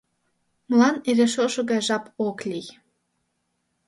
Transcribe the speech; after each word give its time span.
Молан 0.69 0.95
эре 1.09 1.25
шошо 1.33 1.61
гай 1.69 1.81
жап 1.87 2.03
ок 2.27 2.37
лий? 2.49 2.67